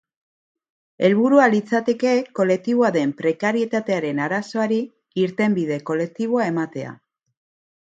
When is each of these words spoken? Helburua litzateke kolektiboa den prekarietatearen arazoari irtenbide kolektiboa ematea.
Helburua 1.09 1.45
litzateke 1.55 2.15
kolektiboa 2.41 2.91
den 2.97 3.13
prekarietatearen 3.21 4.25
arazoari 4.29 4.83
irtenbide 5.29 5.83
kolektiboa 5.93 6.53
ematea. 6.55 7.01